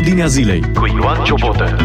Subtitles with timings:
[0.00, 1.76] Ordinea zilei cu Ioan Ciobotă.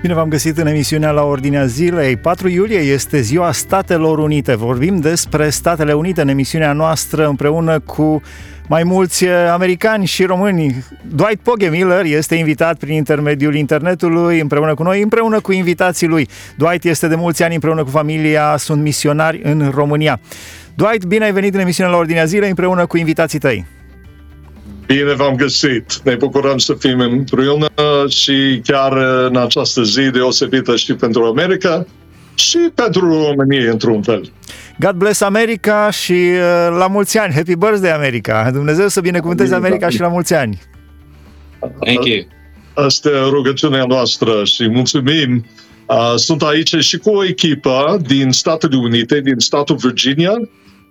[0.00, 2.16] Bine v-am găsit în emisiunea la Ordinea Zilei.
[2.16, 4.54] 4 iulie este ziua Statelor Unite.
[4.54, 8.22] Vorbim despre Statele Unite în emisiunea noastră împreună cu
[8.68, 10.84] mai mulți eh, americani și români.
[11.14, 16.28] Dwight Pogemiller este invitat prin intermediul internetului împreună cu noi, împreună cu invitații lui.
[16.56, 20.20] Dwight este de mulți ani împreună cu familia, sunt misionari în România.
[20.74, 23.66] Dwight, bine ai venit în emisiunea la Ordinea Zilei împreună cu invitații tăi.
[24.94, 26.00] Bine v-am găsit!
[26.04, 27.66] Ne bucurăm să fim împreună
[28.08, 28.92] și chiar
[29.28, 31.86] în această zi deosebită și pentru America
[32.34, 34.32] și pentru România, într-un fel.
[34.78, 37.32] God bless America și uh, la mulți ani!
[37.34, 38.50] Happy birthday, America!
[38.52, 40.60] Dumnezeu să binecuvânteze America și la mulți ani!
[41.58, 42.26] Thank you!
[42.74, 45.44] Asta e rugăciunea noastră și mulțumim!
[45.86, 50.32] Uh, sunt aici și cu o echipă din Statele Unite, din statul Virginia,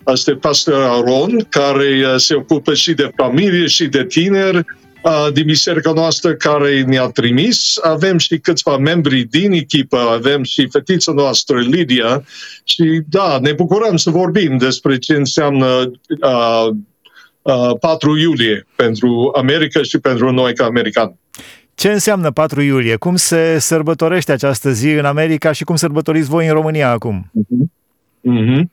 [0.03, 4.57] Asta e pastor Aron, care uh, se ocupă și de familie și de tineri
[5.03, 7.77] uh, din biserica noastră care ne-a trimis.
[7.81, 12.23] Avem și câțiva membri din echipă, avem și fetița noastră, Lidia,
[12.63, 16.67] și da, ne bucurăm să vorbim despre ce înseamnă uh,
[17.41, 21.19] uh, 4 iulie pentru America și pentru noi ca americani.
[21.75, 22.95] Ce înseamnă 4 iulie?
[22.95, 27.31] Cum se sărbătorește această zi în America și cum sărbătoriți voi în România acum?
[27.31, 27.79] Uh-huh.
[28.29, 28.63] Uh-huh.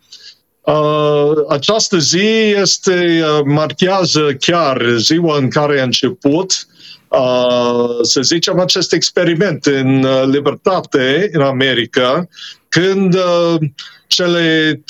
[0.68, 6.66] Uh, această zi este, uh, marchează chiar ziua în care a început,
[7.08, 12.28] uh, să zicem, acest experiment în uh, libertate în America,
[12.68, 13.60] când uh,
[14.06, 14.80] cele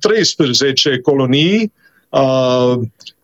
[0.00, 1.72] 13 colonii
[2.08, 2.74] uh,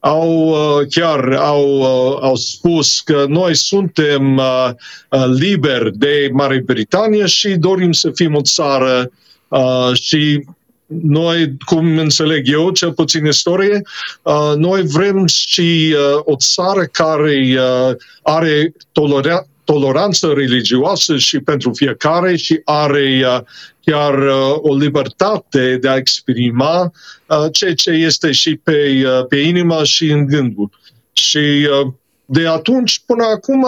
[0.01, 4.71] au uh, chiar au, uh, au spus că noi suntem uh,
[5.11, 9.11] uh, liberi de Marea Britanie și dorim să fim o țară
[9.49, 10.45] uh, și
[10.89, 13.83] noi, cum înțeleg eu, cel puțin istorie,
[14.23, 21.73] uh, noi vrem și uh, o țară care uh, are tolera- toleranță religioasă și pentru
[21.75, 23.41] fiecare și are uh,
[23.85, 26.93] chiar uh, o libertate de a exprima
[27.27, 30.71] uh, ceea ce este și pe, uh, pe inima și în gândul.
[31.13, 31.93] Și uh,
[32.25, 33.67] de atunci până acum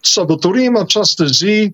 [0.00, 1.72] sărbătorim această zi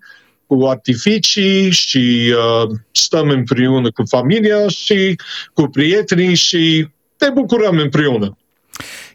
[0.57, 5.17] cu artificii și uh, stăm împreună cu familia și
[5.55, 8.37] cu prietenii și ne bucurăm împreună.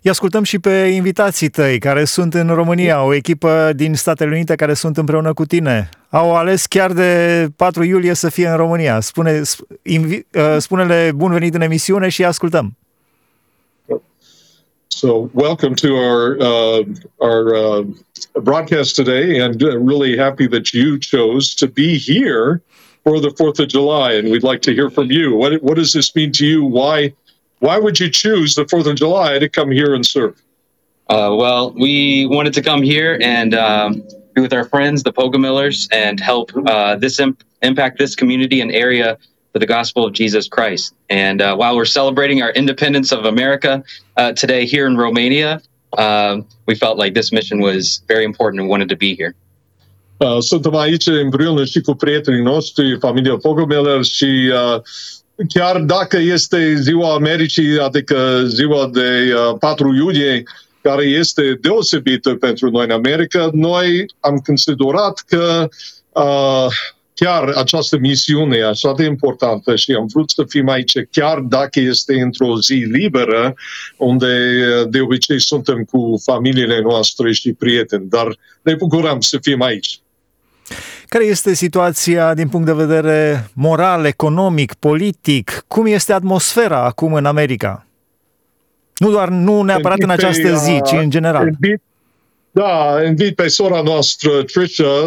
[0.04, 4.56] Îi ascultăm și pe invitații tăi care sunt în România, o echipă din Statele Unite
[4.56, 5.90] care sunt împreună cu tine.
[6.10, 9.00] Au ales chiar de 4 iulie să fie în România.
[9.00, 9.42] Spune,
[9.82, 12.78] invi, uh, spune-le bun venit în emisiune și ascultăm.
[14.88, 16.86] So, welcome to our uh,
[17.18, 17.86] our uh,
[18.42, 22.62] broadcast today, and uh, really happy that you chose to be here
[23.04, 24.14] for the Fourth of July.
[24.14, 25.36] And we'd like to hear from you.
[25.36, 26.64] What what does this mean to you?
[26.64, 27.14] Why
[27.60, 30.42] why would you choose the Fourth of July to come here and serve?
[31.10, 34.04] Uh, well, we wanted to come here and um,
[34.36, 38.72] be with our friends, the Pogomillers, and help uh, this imp- impact this community and
[38.72, 39.18] area
[39.54, 40.94] for the gospel of Jesus Christ.
[41.10, 43.84] And uh, while we're celebrating our independence of America
[44.18, 48.70] uh, today here in Romania, uh, we felt like this mission was very important and
[48.70, 49.36] wanted to be here.
[50.18, 54.82] Uh, suntem aici împreună și cu prietenii noștri, familia Pogomeller și uh,
[55.54, 60.44] chiar dacă este ziua Americii, adică ziua de uh, 4 iulie,
[60.82, 65.68] care este deosebită pentru noi în America, noi am considerat că
[66.12, 66.68] uh,
[67.20, 71.80] chiar această misiune e așa de importantă și am vrut să fim aici chiar dacă
[71.80, 73.54] este într-o zi liberă,
[73.98, 74.28] unde
[74.90, 80.00] de obicei suntem cu familiile noastre și prieteni, dar ne bucurăm să fim aici.
[81.08, 85.64] Care este situația din punct de vedere moral, economic, politic?
[85.68, 87.86] Cum este atmosfera acum în America?
[88.98, 91.58] Nu doar, nu neapărat în această zi, ci în general.
[92.58, 94.46] Da, invit pe sora noastră,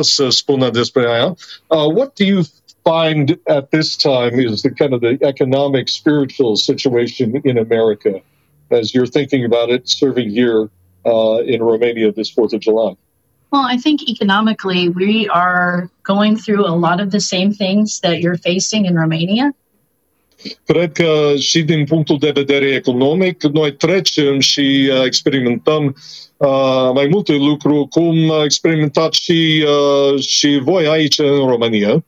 [0.01, 1.37] să spună despre aia.
[1.67, 2.43] Uh, what do you
[2.83, 8.23] find at this time is the kind of the economic, spiritual situation in America
[8.71, 10.69] as you're thinking about it, serving here
[11.05, 12.95] uh, in Romania this 4th of July?
[13.51, 18.21] Well, I think economically, we are going through a lot of the same things that
[18.21, 19.53] you're facing in Romania.
[20.65, 25.97] Cred că și din punctul de vedere economic, noi trecem și uh, experimentăm
[26.37, 32.05] uh, mai multe lucruri, cum experimentați și, uh, și voi aici în România.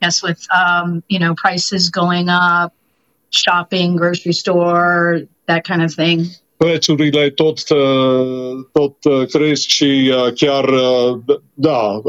[0.00, 2.72] Yes, with um, you know prices going up,
[3.28, 6.26] shopping, grocery store, that kind of thing.
[7.34, 10.70] Tot, uh, tot uh, cresc și uh, chiar,
[11.54, 12.00] da,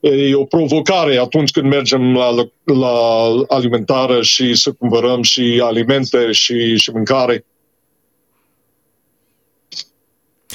[0.00, 2.30] e o provocare atunci când mergem la,
[2.64, 7.44] la și să cumpărăm și alimente și, și mâncare.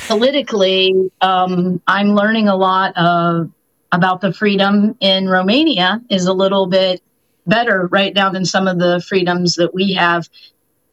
[0.07, 3.51] politically, um, I'm learning a lot of
[3.91, 7.01] about the freedom in Romania is a little bit
[7.45, 10.29] better right now than some of the freedoms that we have.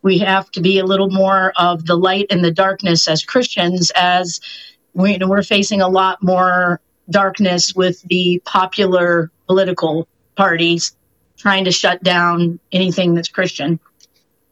[0.03, 3.91] We have to be a little more of the light and the darkness as Christians,
[3.95, 4.41] as
[4.95, 6.81] we, we're facing a lot more
[7.11, 10.07] darkness with the popular political
[10.37, 10.95] parties
[11.37, 13.81] trying to shut down anything that's Christian.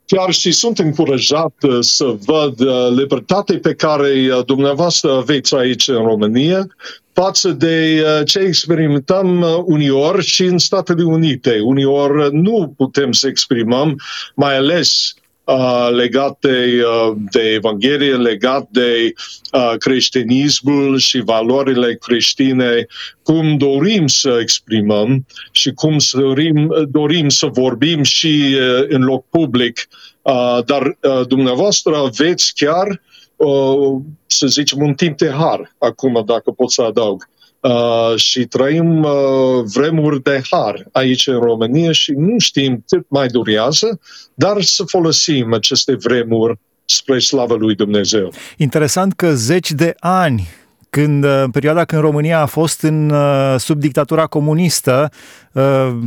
[0.07, 5.89] Chiar și sunt încurajat uh, să văd uh, libertatea pe care uh, dumneavoastră aveți aici
[5.89, 6.67] în România
[7.13, 11.61] față de ce experimentăm uneori și în Statele Unite.
[11.61, 14.01] Uneori nu putem să exprimăm,
[14.35, 15.15] mai ales
[15.49, 19.13] uh, legat de, uh, de Evanghelie, legat de
[19.53, 22.87] uh, creștinismul și valorile creștine,
[23.23, 29.89] cum dorim să exprimăm și cum dorim, dorim să vorbim și uh, în loc public.
[30.23, 33.03] Uh, dar uh, dumneavoastră aveți chiar,
[33.37, 37.29] uh, să zicem, un timp de har, acum dacă pot să adaug.
[37.61, 39.11] Uh, și trăim uh,
[39.75, 44.01] vremuri de har aici în România și nu știm cât mai durează,
[44.35, 48.33] dar să folosim aceste vremuri spre slavă lui Dumnezeu.
[48.57, 50.49] Interesant că zeci de ani
[50.91, 55.11] când uh, în perioada când România a fost în, uh, sub dictatura comunistă,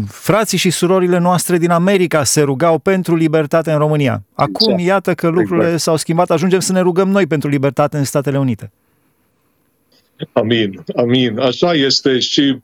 [0.08, 4.24] frații și surorile noastre din America se rugau pentru libertate în România.
[4.34, 4.88] Acum, exact.
[4.88, 5.82] iată că lucrurile exact.
[5.82, 8.72] s-au schimbat, ajungem să ne rugăm noi pentru libertate în Statele Unite.
[10.34, 11.40] Amin, amin.
[11.40, 12.60] Așa este și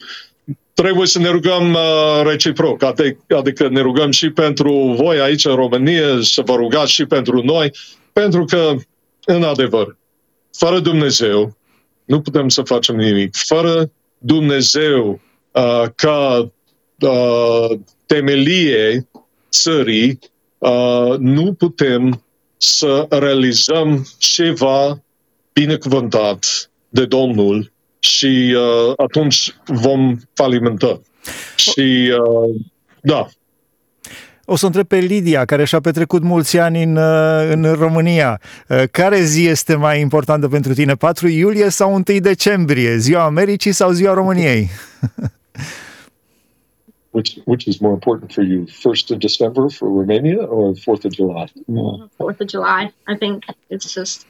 [0.74, 2.84] trebuie să ne rugăm uh, reciproc,
[3.28, 7.72] adică ne rugăm și pentru voi aici în România, să vă rugați și pentru noi,
[8.14, 8.76] pentru că,
[9.26, 9.98] în adevăr,
[10.52, 11.58] fără Dumnezeu,
[12.06, 13.36] nu putem să facem nimic.
[13.36, 15.22] Fără Dumnezeu
[15.52, 16.52] uh, ca
[17.00, 19.08] uh, temelie
[19.50, 20.20] țării,
[20.58, 22.24] uh, nu putem
[22.58, 25.02] să realizăm ceva
[25.54, 31.02] binecuvântat de Domnul și uh, atunci vom falimenta.
[31.56, 32.56] Și uh,
[33.02, 33.28] da.
[34.46, 38.42] O să întreb pe Lidia, care și-a petrecut mulți ani în, uh, în România.
[38.70, 40.96] Uh, care zi este mai importantă pentru tine?
[40.96, 42.98] 4 iulie sau 1 decembrie?
[42.98, 44.70] Ziua Americii sau ziua României?
[47.18, 51.12] which which is more important for you, first of December for Romania or Fourth of
[51.14, 51.46] July?
[52.18, 52.94] Fourth of July.
[53.08, 54.26] I think it's just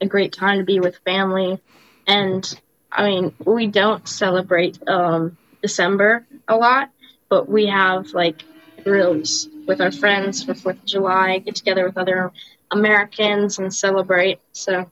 [0.00, 1.60] a great time to be with family
[2.06, 2.60] And
[2.90, 6.90] I mean, we don't celebrate um, December a lot,
[7.28, 8.44] but we have like
[8.84, 12.32] grills with our friends for Fourth of July, get together with other
[12.70, 14.40] Americans and celebrate.
[14.52, 14.90] So.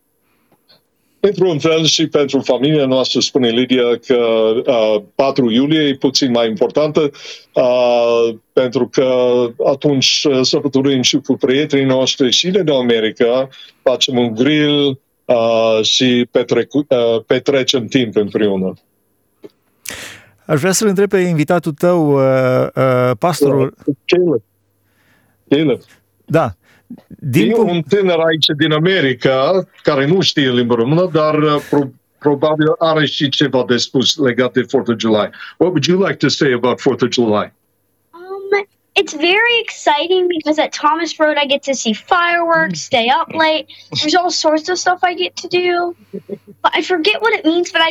[1.20, 4.16] Pentru un și pentru familia noastră, spune Lidia, că
[4.66, 7.10] uh, 4 iulie e puțin mai importantă,
[7.52, 13.48] uh, pentru că atunci sărbătorim și cu prietenii noștri și din America,
[13.82, 14.98] facem un grill,
[15.34, 18.74] uh, și petrecu, uh, petrecem timp împreună.
[20.46, 23.74] Aș vrea să-l întreb pe invitatul tău, uh, uh, pastorul...
[24.04, 24.42] Caleb.
[25.48, 25.80] Caleb.
[26.24, 26.54] Da.
[27.08, 27.70] Din e punct...
[27.70, 33.06] un tânăr aici din America care nu știe limba română, dar uh, pro- probabil are
[33.06, 35.30] și ceva de spus legat de 4th of July.
[35.56, 37.52] What would you like to say about 4th of July?
[39.00, 43.66] It's very exciting because at Thomas Road I get to see fireworks, stay up late.
[43.98, 45.96] There's all sorts of stuff I get to do,
[46.62, 47.72] but I forget what it means.
[47.72, 47.90] But I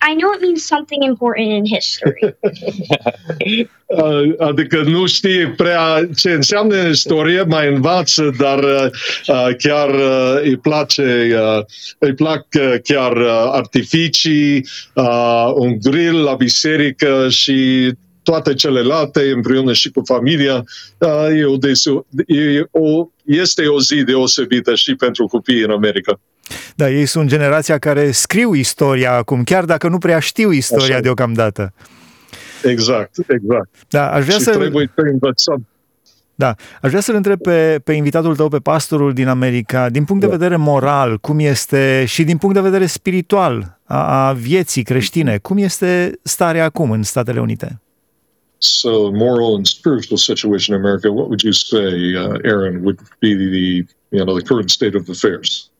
[0.00, 2.22] I know it means something important in history.
[3.88, 8.86] Uh, adică nu știe prea ce înseamnă istorie, mai învață, dar uh,
[9.26, 9.90] uh, chiar
[10.42, 11.28] îi place,
[11.98, 12.46] îi plac
[12.82, 13.16] chiar
[13.52, 14.66] artificii,
[15.54, 17.90] un grill la biserică și
[18.26, 20.64] toate celelalte împreună și cu familia,
[21.34, 21.56] e o,
[22.26, 26.20] e o, este o zi deosebită și pentru copiii în America.
[26.74, 31.02] Da, ei sunt generația care scriu istoria acum, chiar dacă nu prea știu istoria Așa.
[31.02, 31.72] deocamdată.
[32.62, 33.68] Exact, exact.
[33.88, 34.50] Da, aș vrea și să...
[34.50, 35.66] trebuie să învățăm.
[36.34, 40.22] Da, aș vrea să-l întreb pe, pe invitatul tău, pe pastorul din America, din punct
[40.22, 40.36] de da.
[40.36, 45.58] vedere moral, cum este și din punct de vedere spiritual a, a vieții creștine, cum
[45.58, 47.80] este starea acum în Statele Unite?
[48.58, 53.34] So moral and spiritual situation in America, what would you say, uh, Aaron, would be
[53.34, 55.70] the you know the current state of affairs?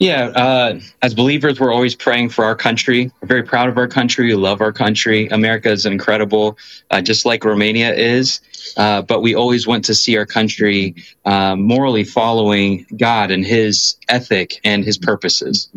[0.00, 3.12] Yeah, uh, as believers, we're always praying for our country.
[3.20, 4.26] We're very proud of our country.
[4.26, 5.28] We love our country.
[5.28, 6.58] America is incredible,
[6.90, 8.40] uh, just like Romania is.
[8.76, 13.96] Uh, but we always want to see our country uh, morally following God and His
[14.08, 15.68] ethic and His purposes.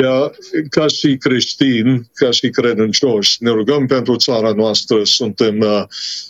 [0.00, 0.30] Ca,
[0.70, 5.82] ca și creștini, ca și credincioși, ne rugăm pentru țara noastră, suntem uh,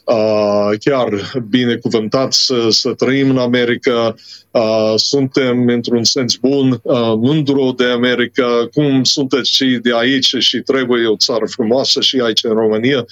[0.05, 4.15] uh, chiar binecuvântați să, să trăim în America,
[4.51, 10.59] uh, suntem într-un sens bun uh, mândru de America, cum sunteți și de aici și
[10.59, 13.05] trebuie o țară frumoasă și aici în România,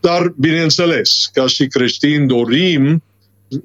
[0.00, 3.02] dar bineînțeles, ca și creștini dorim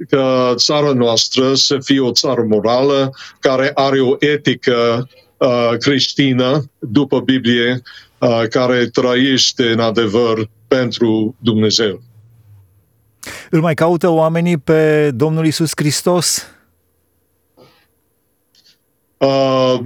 [0.10, 5.28] ca țara noastră să fie o țară morală, care are o etică uh,
[5.80, 7.82] creștină după Biblie,
[8.20, 12.02] uh, care trăiește în adevăr pentru Dumnezeu.
[13.50, 16.48] Îl mai caută oamenii pe Domnul Isus Hristos?
[19.18, 19.80] Uh,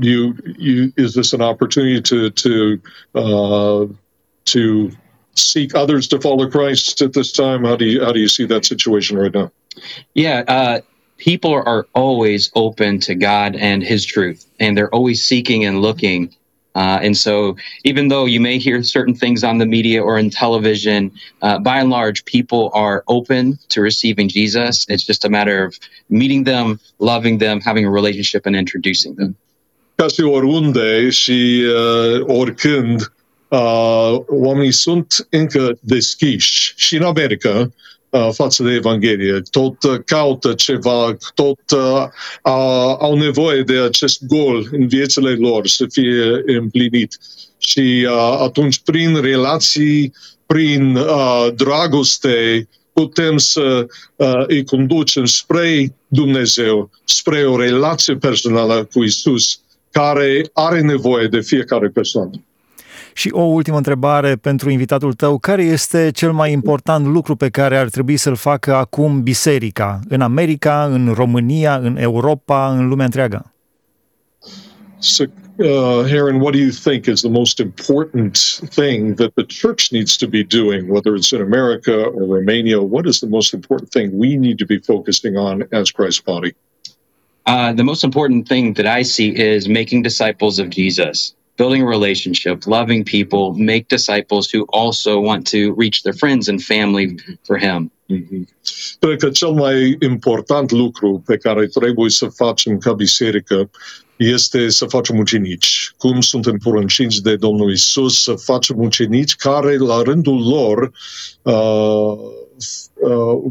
[0.00, 2.80] you, you, is this an opportunity to to
[3.12, 3.88] uh,
[4.42, 4.88] to
[5.32, 7.64] seek others to follow Christ at this time?
[7.64, 9.52] How do you how do you see that situation right now?
[10.12, 10.80] Yeah, uh,
[11.16, 16.34] people are always open to God and His truth, and they're always seeking and looking.
[16.74, 20.28] Uh, and so, even though you may hear certain things on the media or in
[20.28, 24.84] television, uh, by and large, people are open to receiving Jesus.
[24.88, 25.78] It's just a matter of
[26.10, 29.36] meeting them, loving them, having a relationship, and introducing them.
[29.94, 33.12] Ca și oriunde și uh, oricând,
[33.48, 37.72] uh, oamenii sunt încă deschiși și în America
[38.32, 39.42] față de Evanghelie.
[39.50, 42.06] Tot uh, caută ceva, tot uh,
[42.98, 47.18] au nevoie de acest gol în viețile lor să fie împlinit.
[47.58, 50.12] Și uh, atunci, prin relații,
[50.46, 59.02] prin uh, dragoste, putem să uh, îi conducem spre Dumnezeu, spre o relație personală cu
[59.02, 62.30] Isus, care are nevoie de fiecare persoană.
[63.16, 65.38] Și o ultimă întrebare pentru invitatul tău.
[65.38, 70.00] Care este cel mai important lucru pe care ar trebui să-l facă acum biserica?
[70.08, 73.52] În America, în România, în Europa, în lumea întreagă?
[74.98, 75.24] So,
[75.58, 78.38] uh, Heron, what do you think is the most important
[78.74, 82.80] thing that the church needs to be doing, whether it's in America or Romania?
[82.80, 86.52] What is the most important thing we need to be focusing on as Christ's body?
[87.46, 91.35] Uh, the most important thing that I see is making disciples of Jesus.
[91.56, 96.62] Building a relationship, loving people, make disciples who also want to reach their friends and
[96.62, 97.90] family for Him.
[98.08, 98.48] Mm-hmm.
[98.98, 103.70] Cred că cel mai important lucru pe care trebuie să facem ca biserică
[104.16, 105.92] este să facem ucenici.
[105.96, 110.92] Cum suntem porunciți de Domnul Isus să facem ucenici care la rândul lor
[111.42, 112.45] uh, uh,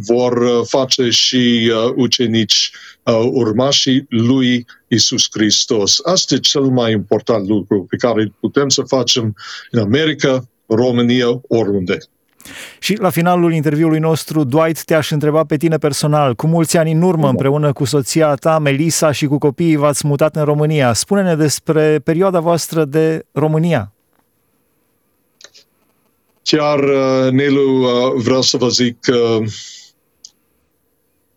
[0.07, 2.71] vor face și uh, ucenici
[3.03, 5.99] uh, urmașii lui Isus Hristos.
[6.03, 9.35] Asta e cel mai important lucru pe care putem să facem
[9.71, 11.97] în America, România, oriunde.
[12.79, 16.35] Și la finalul interviului nostru, Dwight, te-aș întreba pe tine personal.
[16.35, 20.35] Cu mulți ani în urmă, împreună cu soția ta, Melissa, și cu copiii v-ați mutat
[20.35, 20.93] în România.
[20.93, 23.94] Spune-ne despre perioada voastră de România.
[26.49, 29.39] Chiar, uh, Nelu, uh, vreau să vă zic că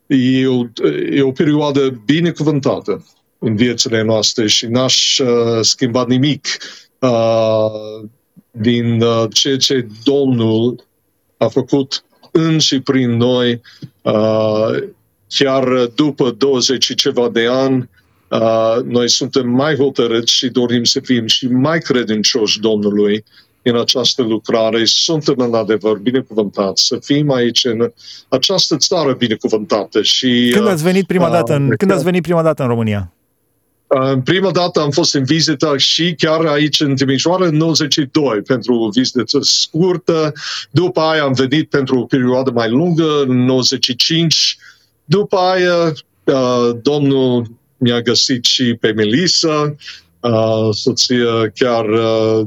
[0.07, 0.65] e o,
[1.11, 3.07] e o perioadă binecuvântată
[3.39, 6.47] în viețile noastre și n-aș uh, schimba nimic
[6.99, 8.09] uh,
[8.51, 10.87] din uh, ceea ce Domnul
[11.37, 13.61] a făcut în și prin noi,
[14.03, 14.77] uh,
[15.29, 17.89] chiar după 20 și ceva de ani,
[18.29, 23.25] uh, noi suntem mai hotărâți și dorim să fim și mai credincioși Domnului
[23.69, 24.85] în această lucrare.
[24.85, 27.93] Suntem în adevăr binecuvântați să fim aici în
[28.29, 30.03] această țară binecuvântată.
[30.03, 32.69] Și, când ați venit prima uh, dată în, uh, când ați venit prima dată în
[32.69, 33.13] România?
[33.87, 38.75] Uh, prima dată am fost în vizită și chiar aici în Timișoara în 92 pentru
[38.75, 40.33] o vizită scurtă.
[40.71, 44.59] După aia am venit pentru o perioadă mai lungă în 95.
[45.05, 45.93] După aia
[46.25, 47.47] uh, domnul
[47.77, 49.75] mi-a găsit și pe Melissa,
[50.21, 52.47] uh, soția chiar uh,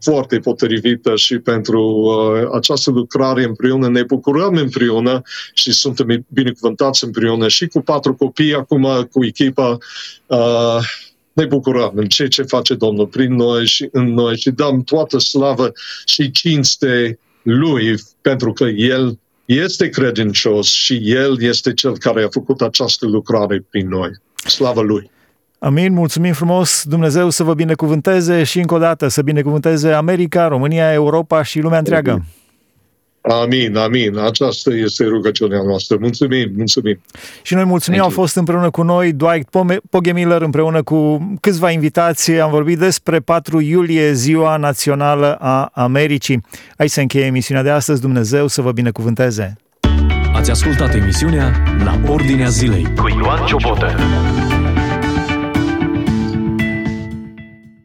[0.00, 3.88] foarte potrivită și pentru uh, această lucrare împreună.
[3.88, 5.22] Ne bucurăm împreună
[5.54, 9.78] și suntem binecuvântați împreună și cu patru copii, acum cu echipa.
[10.26, 10.78] Uh,
[11.32, 15.18] ne bucurăm în ceea ce face Domnul prin noi și în noi și dăm toată
[15.18, 15.72] slavă
[16.04, 22.60] și cinste Lui pentru că El este credincios și El este Cel care a făcut
[22.60, 24.10] această lucrare prin noi.
[24.34, 25.10] Slavă Lui!
[25.58, 30.92] Amin, mulțumim frumos, Dumnezeu să vă binecuvânteze și încă o dată să binecuvânteze America, România,
[30.92, 32.24] Europa și lumea întreagă.
[33.20, 34.18] Amin, amin.
[34.18, 35.96] Aceasta este rugăciunea noastră.
[36.00, 37.00] Mulțumim, mulțumim.
[37.42, 39.48] Și noi mulțumim, au fost împreună cu noi Dwight
[39.90, 42.30] Pogemiller împreună cu câțiva invitați.
[42.30, 46.40] Am vorbit despre 4 iulie, ziua națională a Americii.
[46.76, 48.00] Aici se încheie emisiunea de astăzi.
[48.00, 49.56] Dumnezeu să vă binecuvânteze.
[50.34, 53.94] Ați ascultat emisiunea La Ordinea Zilei cu Ioan Ciobotă.